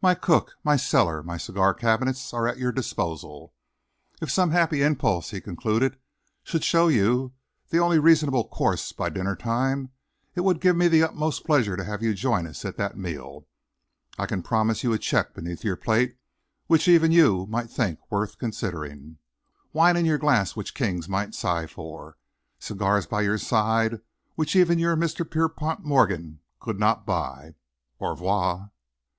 My 0.00 0.14
cook, 0.14 0.56
my 0.64 0.76
cellar, 0.76 1.22
my 1.22 1.36
cigar 1.36 1.74
cabinets, 1.74 2.32
are 2.32 2.48
at 2.48 2.56
your 2.56 2.72
disposal. 2.72 3.52
If 4.18 4.30
some 4.30 4.50
happy 4.50 4.80
impulse," 4.80 5.28
he 5.28 5.42
concluded, 5.42 5.98
"should 6.42 6.64
show 6.64 6.88
you 6.88 7.34
the 7.68 7.80
only 7.80 7.98
reasonable 7.98 8.48
course 8.48 8.92
by 8.92 9.10
dinnertime, 9.10 9.90
it 10.34 10.40
would 10.40 10.62
give 10.62 10.74
me 10.74 10.88
the 10.88 11.02
utmost 11.02 11.44
pleasure 11.44 11.76
to 11.76 11.84
have 11.84 12.02
you 12.02 12.14
join 12.14 12.46
us 12.46 12.64
at 12.64 12.78
that 12.78 12.96
meal. 12.96 13.46
I 14.16 14.24
can 14.24 14.42
promise 14.42 14.82
you 14.82 14.94
a 14.94 14.98
cheque 14.98 15.34
beneath 15.34 15.64
your 15.64 15.76
plate 15.76 16.16
which 16.66 16.88
even 16.88 17.12
you 17.12 17.44
might 17.46 17.68
think 17.68 17.98
worth 18.10 18.38
considering, 18.38 19.18
wine 19.74 19.98
in 19.98 20.06
your 20.06 20.16
glass 20.16 20.56
which 20.56 20.72
kings 20.74 21.10
might 21.10 21.34
sigh 21.34 21.66
for, 21.66 22.16
cigars 22.58 23.06
by 23.06 23.20
your 23.20 23.36
side 23.36 24.00
which 24.34 24.56
even 24.56 24.78
your 24.78 24.96
Mr. 24.96 25.30
Pierpont 25.30 25.84
Morgan 25.84 26.40
could 26.58 26.80
not 26.80 27.04
buy. 27.04 27.54
Au 28.00 28.08
revoir!" 28.08 28.70